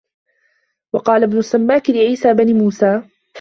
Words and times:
وَقَالَ 0.93 1.23
ابْنُ 1.23 1.37
السَّمَّاكِ 1.37 1.89
لِعِيسَى 1.89 2.33
بْنِ 2.33 2.57
مُوسَى 2.57 3.01